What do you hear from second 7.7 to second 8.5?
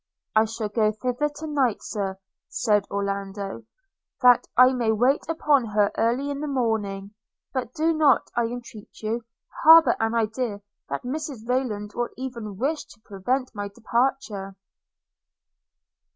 do not, I